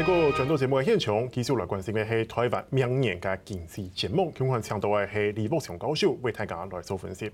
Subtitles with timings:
[0.00, 7.28] 那个转到节目嘅现场，继续来关心嘅系台湾明年嘅经济展望，今晚请到嘅系李慕琼教授为大家来做分析。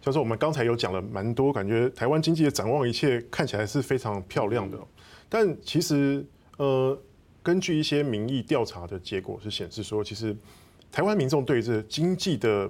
[0.00, 4.76] 教授，我们刚才有讲了蛮多，感觉台湾经济的展望一切看起来是非常漂亮的，
[5.28, 6.26] 但其实，
[6.56, 7.00] 呃，
[7.44, 10.36] 根据一些民意调查的结果是显示说，其实
[10.90, 12.68] 台湾民众对这经济的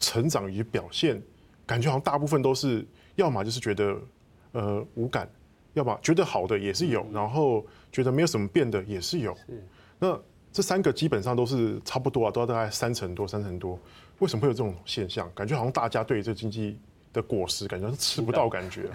[0.00, 1.22] 成长与表现，
[1.64, 3.96] 感觉好像大部分都是，要么就是觉得，
[4.50, 5.30] 呃，无感。
[5.74, 9.32] 要么觉得好的也是有，然后觉得没有什么变的也是有。
[10.00, 10.20] 那
[10.52, 13.78] 这三个基本上都是差不多啊，都要大概三成多，三成多。
[14.18, 15.30] 为什么会有这种现象？
[15.32, 16.76] 感觉好像大家对这经济
[17.12, 18.90] 的果实，感觉是吃不到感觉。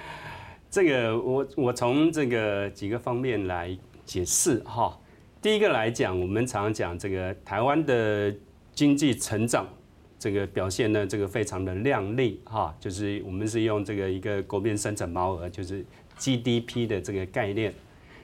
[0.70, 3.76] 这个我我从这个几个方面来
[4.06, 4.98] 解释哈。
[5.42, 8.34] 第一个来讲，我们常常讲这个台湾的
[8.72, 9.68] 经济成长
[10.18, 15.84] 这个表现呢，这个非常的亮丽哈，就是我们是用这个一个国民生产毛额，就是。
[16.22, 17.72] GDP 的这个概念，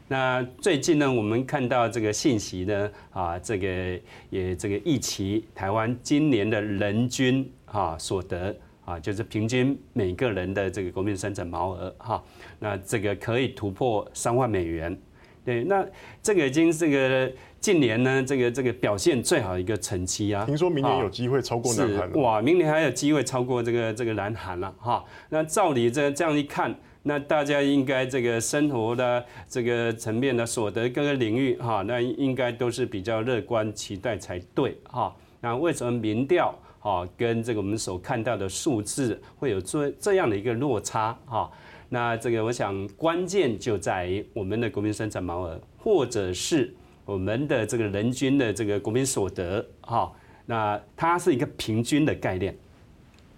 [0.08, 12.22] 那最近呢，我们看到这个信息呢，啊，这个也这个预期台湾今年的人均啊所得啊，就是平均每个人的这个国民生产毛额哈，
[12.60, 14.96] 那这个可以突破三万美元。
[15.44, 15.84] 对，那
[16.22, 20.44] 这个已经这个近年呢，这个这个表现最好的一个成绩啊。
[20.44, 22.12] 听说明年有机会超过南韩。
[22.12, 25.04] 哇，明年还有机会超过这个这个南韩了哈。
[25.30, 26.72] 那照理这这样一看。
[27.08, 35.14] 那大家应该这个生活的这个层面的所得各个领域哈，那应该都是比较乐观期待才对哈。
[35.40, 41.48] 那为什么民调哈跟这个我们所看到的数字会有这这样的一个落差哈？
[41.88, 50.12] 那这个我想关键就在于我们的国民生产毛额，或者是我们的这个人均的这个国民所得哈。
[50.44, 52.56] 那它是一个平均的概念。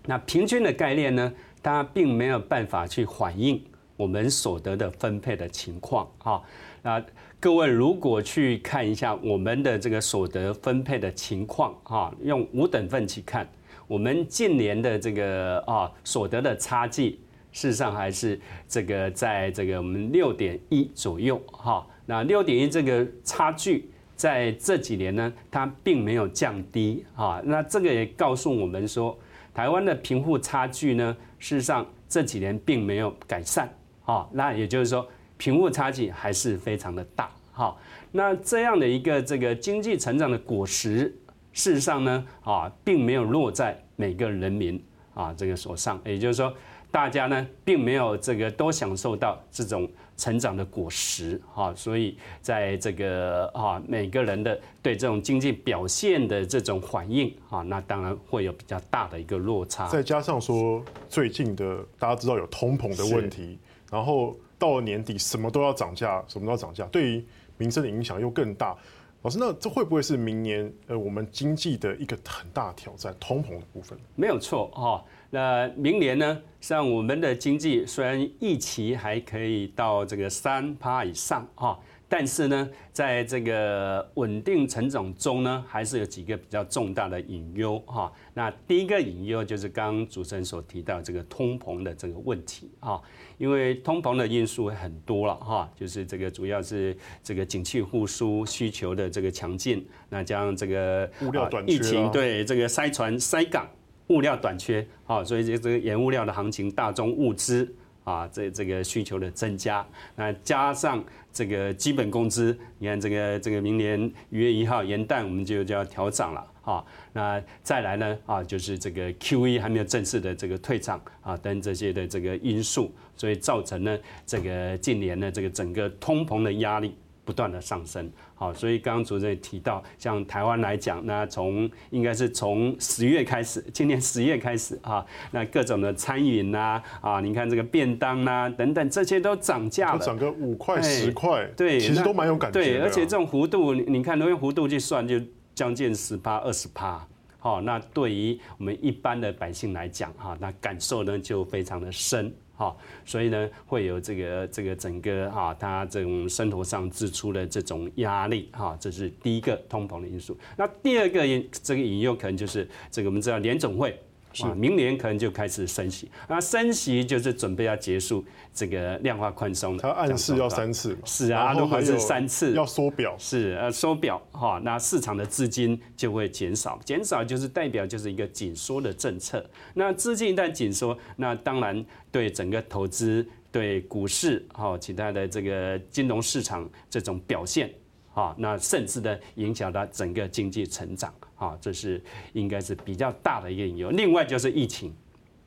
[0.08, 1.30] 那平均的概念呢？
[1.62, 3.62] 它并没有办法去反映
[3.94, 6.40] 我们所得的分配的情况啊。
[6.82, 7.04] 那
[7.38, 13.46] 各位如果去看一下我们的这个所得分配的情况啊，用五等份去看，
[13.86, 17.20] 我们近年的这个啊所得的差距，
[17.52, 21.86] 事实上还是这个在这个我们六点一左右哈。
[22.06, 27.42] 那六点一这个差距在这几年呢，它并没有降低啊。
[27.44, 29.18] 那这个也告诉我们说，
[29.58, 33.68] 台湾的贫富差距呢，事实上这几年并没有改善，
[34.04, 35.04] 啊，那也就是说
[35.36, 37.76] 贫富差距还是非常的大，哈，
[38.12, 41.12] 那这样的一个这个经济成长的果实，
[41.52, 44.80] 事实上呢，啊，并没有落在每个人民
[45.12, 46.54] 啊这个手上，也就是说。
[46.90, 59.86] 大家呢，并没有这个都享受到这种成长的果实哈，所以在这个啊每个人的对这种经济表现的这种反应啊，那当然会有比较大的一个落差。
[59.88, 63.58] 再加上说最近的大家知道有通膨的问题，
[63.90, 67.24] 然后到了年底什么都要涨价，什么都要涨价，对于
[67.58, 68.76] 民生的影响又更大。
[69.22, 73.12] 老师，那这会不会是明年呃我们经济的一个很大挑战？
[73.18, 73.98] 通膨的部分？
[74.14, 75.04] 没有错哈。
[75.30, 81.76] 那明年呢，像我们的经济虽然预期还可以到这个三趴以上啊，
[82.08, 88.10] 但是呢，在这个稳定成长中呢，还是有几个比较重大的隐忧哈。
[88.32, 93.00] 那第一个隐忧就是刚刚主持人所提到这个通膨的这个问题啊，
[93.36, 103.68] 因为通膨的因素很多了哈，就是这个主要是这个景气复苏需求的这个强劲，那加上这个物料短缺，疫情对这个塞船塞港。
[104.08, 107.70] 物料短缺，好，所以这这个原物料的行情，大宗物资
[108.08, 109.86] 啊，这这个需求的增加，
[110.16, 116.82] 那加上这个基本工资，你看这个这个明年一月一号元旦我们就就要调涨了，啊，
[117.12, 126.96] 那再来呢啊，就是这个 QE 还没有正式的这个退场啊等这些的这个因素，所以造成呢这个近年呢这个整个通膨的压力
[127.28, 128.10] 不断的上升。
[128.34, 142.64] 好，所以刚刚主任也提到，像台湾来讲，那从应该是从十月开始，今年十月开始啊，那各种的餐饮呐，啊，你看这个便当呐、啊，等等，这些都涨价了，涨个五块十块，对，其实都蛮有感觉的。
[142.64, 145.20] 对，而且这种幅度，你看，用幅度去算，就
[145.54, 147.06] 将近十趴、二十趴。
[147.38, 152.32] 好，那对于我们一般的百姓来讲，哈，那感受呢就非常的深。
[152.58, 160.36] 好，所以呢，会有这个这个整个哈，他这种生活上支出的这种压力哈，这是第一个通膨的因素。
[160.56, 163.96] 那第二个因这个引诱可能就是这个我们知道联总会。
[164.40, 169.82] 啊，明年可能就开始升息，那升息就是准备要结束这个量化宽松了。
[169.82, 172.54] 它暗示要三次，是啊，如果是三次。
[172.54, 179.44] 要缩表，是呃缩表哈，那市场的资金就会减少，减少就是代表就是一个紧缩的政策。
[179.74, 187.72] 那资金一旦紧缩，那当然对整个投资对股市哈，其他的这个金融市场这种表现
[188.14, 192.02] 啊，那甚至呢影响到整个经济成长啊，这是
[192.34, 193.90] 应该是比较大的一个理由。
[193.90, 194.94] 另外就是疫情。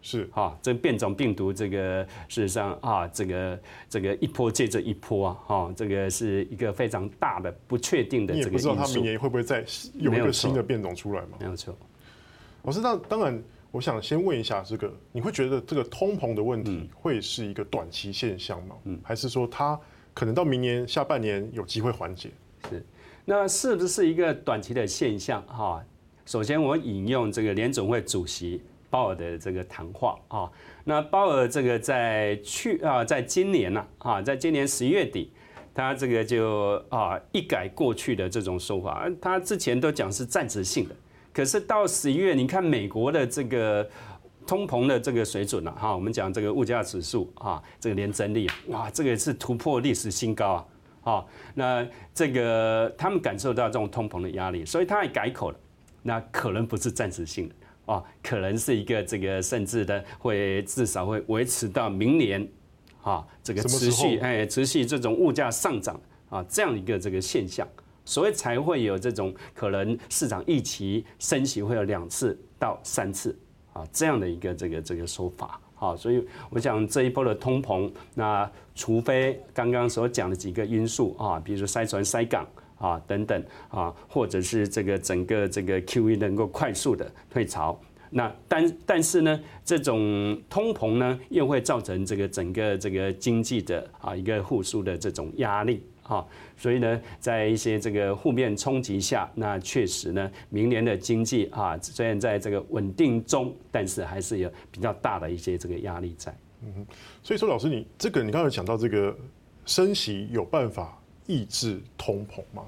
[0.03, 8.69] 是哈，这变种病毒这个事实上啊，这个这个一波接着一波啊，哈，这个是一个非常大的不确定的这个因素。
[8.69, 11.37] 你也不知道他明年会不会再有一个新的变种出来吗？
[11.39, 11.77] 没有错。
[12.63, 18.75] 老师，那当然，我想先问一下这个，你会觉得这个通膨的问题会是一个短期现象吗？
[18.85, 19.79] 嗯，还是说它
[20.15, 22.31] 可能到明年下半年有机会缓解？
[22.71, 22.83] 是，
[23.25, 25.41] 那是不是一个短期的现象？
[25.47, 25.83] 哈，
[26.25, 28.61] 首先我引用这个联总会主席。
[28.91, 30.51] 鲍尔的这个谈话啊，
[30.83, 35.31] 那鲍尔这个在去啊，在今年呢啊，在今年十一月底，
[35.73, 40.95] 他这个就啊一改过去的这种说法，他之前都讲是暂时性的，
[41.31, 43.89] 可是到十一月，你看美国的这个
[44.45, 50.65] 通膨的这个水准了哈，我们讲这个物价指数啊，这个年增率哇，这个是突破历史新高啊，
[51.01, 55.59] 好，那这个他们感受到这种通膨的压力，所以他也改口了，
[56.01, 57.55] 那可能不是暂时性的。
[57.87, 62.47] 啊，可能是一个这个，甚至的会至少会维持到明年，
[63.01, 65.99] 啊，这个持续哎，持续这种物价上涨
[66.29, 67.67] 啊，这样一个这个现象，
[68.05, 73.37] 所以才会有这种可能市场预期升息会有两次到三次
[73.73, 75.59] 啊这样的一个这个这个说法。
[75.81, 82.47] 好，所以我想这一波的通膨，那除非刚刚所讲的几个因素啊，比如说塞船塞港。
[82.77, 87.79] 啊，等等啊，或者是这个整个这个 QE 能够快速的退潮，
[88.09, 96.25] 那但但是呢，这种通膨呢，又会造成这个整个这个经济的啊一个复苏的这种压力啊，
[96.57, 106.35] 所以呢，在一些这个负面冲击下，那确实呢，明年的经济啊，虽然在这个稳定中，但是还是有比较大的一些这个压力在。
[106.63, 106.85] 嗯哼，
[107.23, 109.15] 所以说老师，你这个你刚才讲到这个
[109.65, 112.63] 升息有办法抑制通膨吗？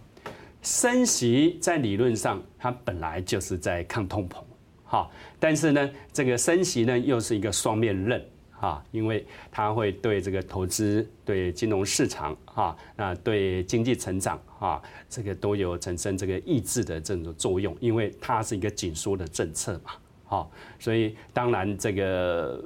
[0.62, 4.42] 升息在理论上，它本来就是在抗通膨，
[4.86, 5.12] 哈。
[5.38, 8.26] 但是呢，这个升息呢，又是一个双面刃，
[8.64, 19.92] 啊，因为它会对这个投资、对金融市场，哈，那对经济成长，哈，这个都有产生这个抑制的这种作用，因为它是一个紧缩的政策嘛，
[20.24, 20.48] 哈。
[20.80, 22.64] 所以当然，这个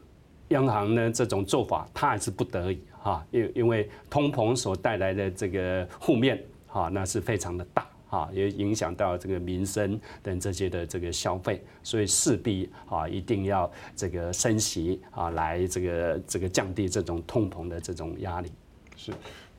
[0.49, 6.39] 央行呢，这种做法，它还是不得已，哈，因因为通膨所带来的这个负面。
[6.69, 18.51] 啊，那是非常的大啊，也影响到这个民生等这些的这个消费，所以势必啊一定要这个升息啊，来这个这个降低这种通膨的这种压力。
[18.95, 19.11] 是，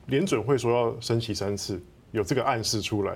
[0.07, 1.81] 联准会说要升息三次，
[2.11, 3.15] 有这个暗示出来。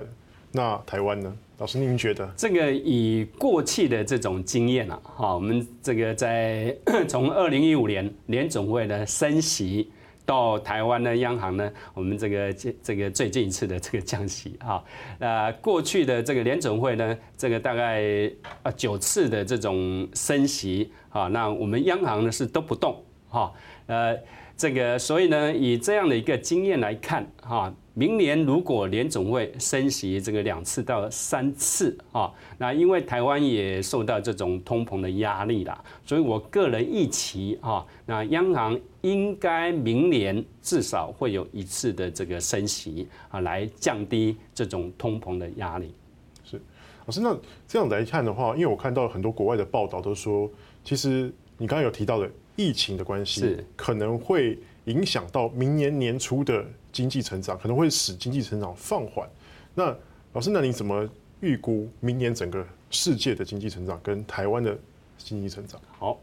[0.52, 1.36] 那台湾呢？
[1.58, 2.32] 老师您觉得？
[2.36, 6.76] 这个以过去的这种经验啊，哈，我们这个在
[7.08, 9.90] 从二零一五年联准会的升息。
[10.26, 14.82] 到台湾呢，央行呢，我们这个这这个最近一次的这个降息啊，
[15.18, 18.30] 那，过去的这个联准会呢，这个大概
[18.62, 23.52] 啊九次的这种升息啊，那我们央行呢是都不动哈，
[23.86, 24.16] 呃，
[24.56, 27.74] 这个所以呢，以这样的一个经验来看哈。
[27.96, 32.28] 明年如果联总会升息这个两次到三次啊，
[32.58, 45.94] 那因为台湾也受到这种通膨的压力啦，所以我个人预期啊，那央行应该明年至少会有一次的这个升息啊，来降低这种通膨的压力。
[46.42, 46.60] 是，
[47.06, 47.38] 老师，那
[47.68, 50.50] 这样来看的话，因为我看到很多国外的报道都说，
[50.82, 56.64] 其实你刚刚有提到的疫情的关系，可能会影响到明年年初的。
[56.94, 59.28] 经济成长可能会使经济成长放缓。
[59.74, 59.92] 那
[60.32, 64.78] 老师，那你怎么预估明年整个世界的经济成长跟台湾的
[65.18, 65.80] 经济成长？
[65.98, 66.20] 好。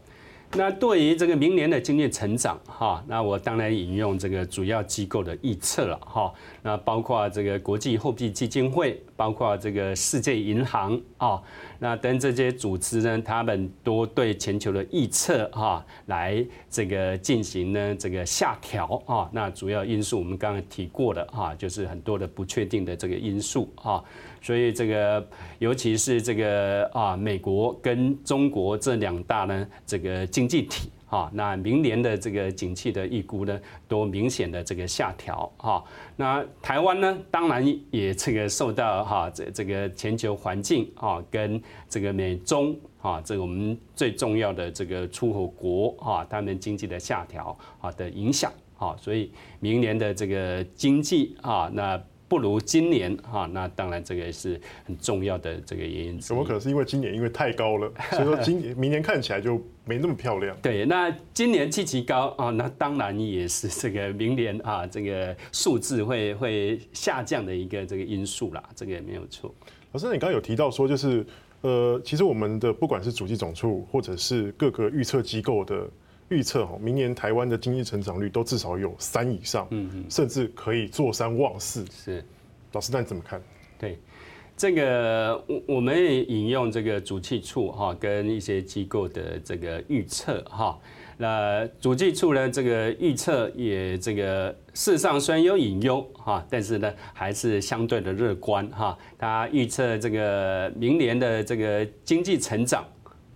[0.54, 6.30] 那对于这个明年的经济成长，哈，那我当然引用这个主要机构的预测了，哈，
[6.62, 11.42] 那包括这个国际货币基金会，包括这个世界银行啊，
[11.78, 24.04] 那等这些组织呢，他们都对全球的预测，哈，来这个进行呢这个下调啊，那主要因素我们刚刚提过的，哈，就是很多的不确定的这个因素啊。
[24.44, 25.24] 所以这个，
[25.60, 35.80] 尤其是这个啊，美国跟中国这两大呢，这个经经济体啊，那明年的这个景气的预估呢，都明显的这个下调啊。
[36.16, 49.30] 那台湾呢，当然也这个受到哈这这个全球环境啊，跟这个美中啊，这个我们最重要的这个出口国啊，他们经济的下调啊的影响啊，所以
[49.60, 52.02] 明年的这个经济啊，那。
[52.32, 56.18] 不如今年哈，那当然这个也是很重要的这个原因。
[56.18, 60.56] 怎么可能是因为今年因为太高了， 所以说今年明年看起来就没那么漂亮？
[60.62, 69.54] 对，那今年气期高啊，那当然也是这个明年啊这个数字会会下降的一个这个因素啦，这个也没有错。
[69.92, 71.22] 老师，你刚刚有提到说，就是
[71.60, 75.86] 呃，其实我们的不管是主计总处或者是各个预测机构的。
[76.32, 81.84] 预测哈，明年台湾的经济成长率都至少有三以上，嗯嗯，甚至可以坐山望四。
[81.92, 82.24] 是，
[82.72, 83.40] 老师，那你怎么看？
[83.78, 83.98] 对，
[84.56, 90.78] 这个我我们也引用这个主计处哈，跟一些机构的这个预测哈。
[91.18, 98.96] 那主计处呢，这个预测也这个事实上虽然有隐忧哈，但是呢还是相对的乐观哈。
[99.18, 102.82] 他预测这个明年的这个经济成长。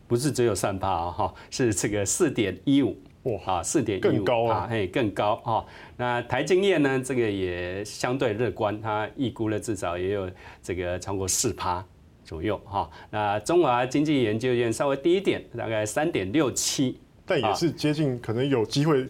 [0.07, 5.65] 不是只有三趴啊，哈，是这个四点一五，哇，四点一五，更高啊，嘿，更高啊。
[5.97, 10.31] 那台经验呢，这个也相对乐观，它预估了至少也有
[10.63, 11.85] 这个超过四趴
[12.25, 12.89] 左右哈。
[13.11, 19.05] 那中华经济研究院稍微低一点，大概三点六七，但也是接近，可能有机会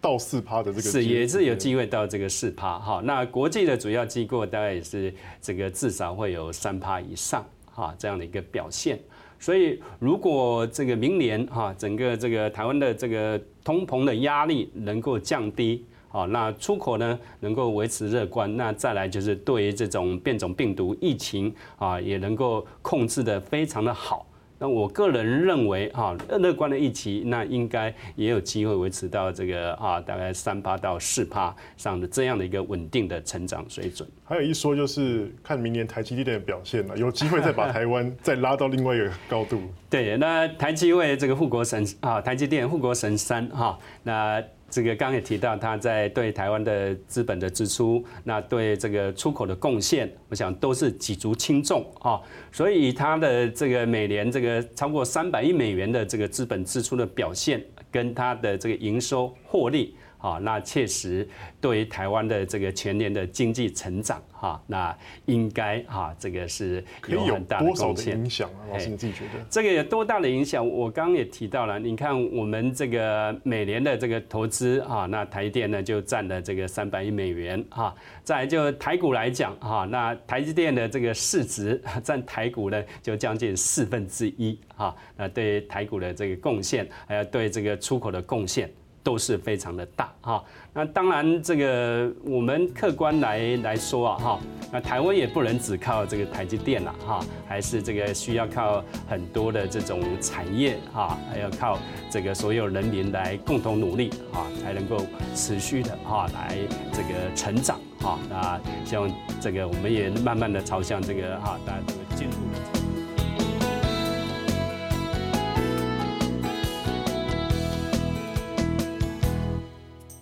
[0.00, 3.02] 到四趴的这个，是也是有机会到这个四趴哈。
[3.04, 5.12] 那国际的主要机构大概也是
[5.42, 8.98] 这个至少会有三趴以上哈这样的一个表现。
[9.40, 24.26] 所以，如果这个明年哈，整个这个台湾的这个通膨的压力能够降低，好，那出口呢能够维持乐观，那再来就是对于这种变种病毒疫情啊，也能够控制的非常的好。
[24.58, 34.08] 那我个人认为，哈，乐观的预期，那应该也有机会维持到这个啊，大概三趴到四趴上的这样的一个稳定的成长水准。
[34.24, 39.60] 还有一说就是看明年台积电的表现了，有机会再把台湾再拉到另外一个高度。
[39.88, 44.42] 对，那台积为这个护国神啊，台积电护国神山哈，那。
[44.70, 52.20] 这个刚也提到，他在对台湾的资本的支出，那对这个出口的贡献，我想都是举足轻重啊。
[52.52, 59.94] 所以他的这个每年这个超过三百亿美元的这个资本支出的表现，跟他的这个营收获利。
[60.18, 61.26] 啊，那确实
[61.60, 64.96] 对于台湾的这个全年的经济成长，哈，那
[65.26, 68.18] 应该哈，这个是有很大的贡献。
[68.18, 69.44] 影响啊，老师你自己觉得？
[69.48, 70.66] 这个有多大的影响？
[70.66, 77.94] 我刚刚也提到了，你看我们这个每年的这个投资啊，那台电呢就占了这个三百亿美元哈。
[78.24, 84.94] 再就台股来讲哈，那台积电的这个市值占台股呢就将近四分之一哈。
[85.16, 88.68] 那对台股的这个贡献，还有对这个出口的贡献。
[89.08, 101.78] 都是非常的大哈，那当然这个我们客观来来说啊哈，那台湾也不能只靠这个台积电了哈，还是这个需要靠很多的这种产业哈，还要靠
[102.10, 104.98] 这个所有人民来共同努力啊，才能够
[105.34, 106.58] 持续的哈来
[106.92, 109.10] 这个成长哈，那希望
[109.40, 112.77] 这个我们也慢慢的朝向这个哈大家这个进入。